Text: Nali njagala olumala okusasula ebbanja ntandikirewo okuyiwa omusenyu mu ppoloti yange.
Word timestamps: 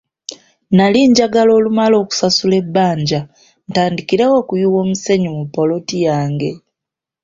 Nali 0.75 0.99
njagala 1.09 1.51
olumala 1.57 1.95
okusasula 2.03 2.55
ebbanja 2.63 3.19
ntandikirewo 3.69 4.33
okuyiwa 4.41 4.77
omusenyu 4.83 5.29
mu 5.37 5.43
ppoloti 5.47 5.97
yange. 6.07 6.51